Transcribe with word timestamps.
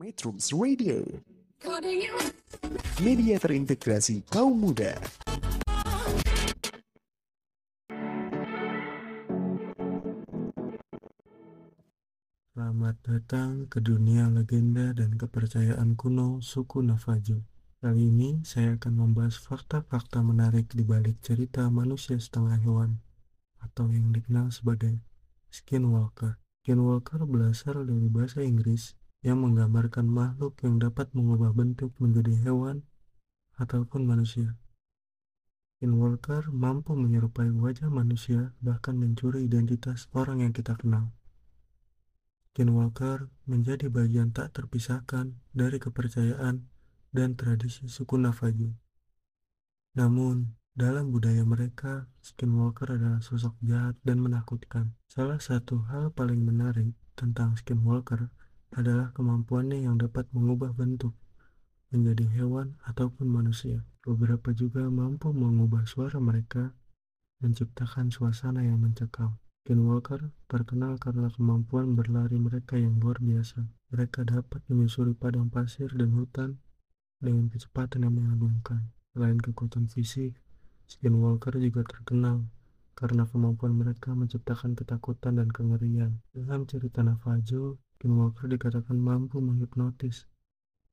Metrums 0.00 0.48
Radio 0.56 1.04
Media 3.04 3.36
terintegrasi 3.36 4.24
kaum 4.32 4.56
muda 4.56 4.96
Selamat 12.56 12.96
datang 13.04 13.68
ke 13.68 13.84
dunia 13.84 14.32
legenda 14.32 14.96
dan 14.96 15.20
kepercayaan 15.20 15.92
kuno 16.00 16.40
suku 16.40 16.80
Navajo. 16.80 17.44
Kali 17.84 18.08
ini 18.08 18.40
saya 18.40 18.80
akan 18.80 19.04
membahas 19.04 19.36
fakta-fakta 19.36 20.24
menarik 20.24 20.72
di 20.72 20.80
balik 20.80 21.20
cerita 21.20 21.68
manusia 21.68 22.16
setengah 22.16 22.56
hewan 22.56 23.04
atau 23.60 23.92
yang 23.92 24.16
dikenal 24.16 24.48
sebagai 24.48 24.96
Skinwalker. 25.52 26.40
Skinwalker 26.64 27.20
berasal 27.28 27.84
dari 27.84 28.08
bahasa 28.08 28.40
Inggris 28.40 28.96
yang 29.20 29.44
menggambarkan 29.44 30.08
makhluk 30.08 30.56
yang 30.64 30.80
dapat 30.80 31.12
mengubah 31.12 31.52
bentuk 31.52 31.92
menjadi 32.00 32.32
hewan 32.48 32.88
ataupun 33.60 34.08
manusia. 34.08 34.56
Skinwalker 35.80 36.52
mampu 36.52 36.92
menyerupai 36.92 37.48
wajah 37.56 37.88
manusia 37.88 38.52
bahkan 38.60 39.00
mencuri 39.00 39.48
identitas 39.48 40.12
orang 40.12 40.44
yang 40.44 40.52
kita 40.52 40.76
kenal. 40.76 41.12
Skinwalker 42.52 43.32
menjadi 43.48 43.88
bagian 43.88 44.32
tak 44.36 44.52
terpisahkan 44.52 45.40
dari 45.56 45.80
kepercayaan 45.80 46.68
dan 47.16 47.32
tradisi 47.32 47.88
suku 47.88 48.20
Navajo. 48.20 48.76
Namun, 49.96 50.52
dalam 50.76 51.10
budaya 51.10 51.42
mereka, 51.48 52.12
Skinwalker 52.20 53.00
adalah 53.00 53.24
sosok 53.24 53.56
jahat 53.64 53.96
dan 54.04 54.20
menakutkan. 54.20 54.92
Salah 55.08 55.40
satu 55.40 55.80
hal 55.88 56.12
paling 56.12 56.44
menarik 56.44 56.92
tentang 57.16 57.56
Skinwalker 57.56 58.28
adalah 58.74 59.10
kemampuannya 59.14 59.82
yang 59.86 59.98
dapat 59.98 60.30
mengubah 60.30 60.70
bentuk 60.74 61.14
menjadi 61.90 62.22
hewan 62.38 62.78
ataupun 62.86 63.26
manusia. 63.26 63.82
Beberapa 64.06 64.54
juga 64.54 64.86
mampu 64.86 65.34
mengubah 65.34 65.84
suara 65.90 66.22
mereka, 66.22 66.72
menciptakan 67.42 68.14
suasana 68.14 68.62
yang 68.62 68.78
mencekam. 68.78 69.36
Skinwalker 69.60 70.32
terkenal 70.48 70.96
karena 70.96 71.28
kemampuan 71.28 71.92
berlari 71.92 72.40
mereka 72.40 72.80
yang 72.80 72.96
luar 72.96 73.20
biasa. 73.20 73.66
Mereka 73.92 74.24
dapat 74.24 74.64
menyusuri 74.70 75.12
padang 75.12 75.52
pasir 75.52 75.92
dan 75.92 76.16
hutan 76.16 76.56
dengan 77.20 77.52
kecepatan 77.52 78.08
yang 78.08 78.16
mengagumkan. 78.16 78.88
Selain 79.12 79.36
kekuatan 79.36 79.90
fisik, 79.90 80.38
Skinwalker 80.88 81.60
juga 81.60 81.84
terkenal 81.84 82.48
karena 82.96 83.28
kemampuan 83.28 83.76
mereka 83.76 84.16
menciptakan 84.16 84.78
ketakutan 84.78 85.36
dan 85.36 85.52
kengerian. 85.52 86.24
Dalam 86.32 86.64
cerita 86.64 87.04
Navajo, 87.04 87.76
Skinwalker 88.00 88.48
dikatakan 88.48 88.96
mampu 88.96 89.44
menghipnotis 89.44 90.24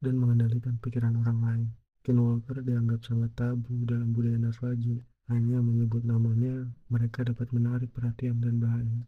dan 0.00 0.16
mengendalikan 0.16 0.80
pikiran 0.80 1.12
orang 1.20 1.38
lain. 1.44 1.68
Skinwalker 2.00 2.64
dianggap 2.64 3.04
sangat 3.04 3.28
tabu 3.36 3.76
dalam 3.84 4.16
budaya 4.16 4.40
Navajo. 4.40 5.04
Hanya 5.28 5.60
menyebut 5.60 6.00
namanya, 6.00 6.64
mereka 6.88 7.20
dapat 7.28 7.52
menarik 7.52 7.92
perhatian 7.92 8.40
dan 8.40 8.56
bahaya. 8.56 9.04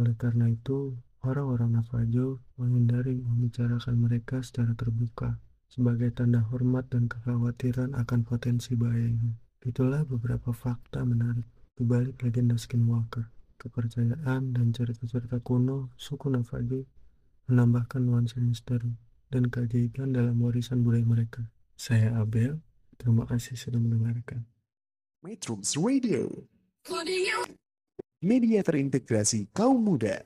Oleh 0.00 0.16
karena 0.16 0.48
itu, 0.48 0.96
orang-orang 1.20 1.76
Navajo 1.76 2.40
menghindari 2.56 3.20
membicarakan 3.20 3.92
mereka 3.92 4.40
secara 4.40 4.72
terbuka 4.72 5.36
sebagai 5.68 6.16
tanda 6.16 6.40
hormat 6.48 6.88
dan 6.88 7.12
kekhawatiran 7.12 7.92
akan 7.92 8.24
potensi 8.24 8.72
bahayanya. 8.72 9.36
Itulah 9.60 10.08
beberapa 10.08 10.56
fakta 10.56 11.04
menarik 11.04 11.44
di 11.76 11.84
balik 11.84 12.24
legenda 12.24 12.56
Skinwalker. 12.56 13.28
Kepercayaan 13.60 14.56
dan 14.56 14.72
cerita-cerita 14.72 15.44
kuno 15.44 15.92
suku 16.00 16.32
Navajo 16.32 16.88
menambahkan 17.50 18.00
nuansa 18.04 18.40
misteri 18.40 18.94
dan 19.28 19.48
keajaiban 19.50 20.14
dalam 20.14 20.38
warisan 20.40 20.80
budaya 20.84 21.04
mereka. 21.04 21.42
Saya 21.74 22.14
Abel, 22.16 22.62
terima 22.96 23.26
kasih 23.26 23.58
sudah 23.58 23.82
mendengarkan. 23.82 24.46
Metrums 25.24 25.74
Radio 25.80 26.28
Media 28.20 28.60
terintegrasi 28.60 29.48
kaum 29.56 29.80
muda 29.80 30.20